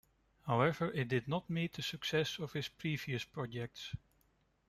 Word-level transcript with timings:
However, 0.47 0.91
it 0.95 1.09
did 1.09 1.27
not 1.27 1.47
meet 1.47 1.73
the 1.73 1.83
success 1.83 2.39
of 2.39 2.53
his 2.53 2.67
previous 2.69 3.23
projects. 3.23 3.91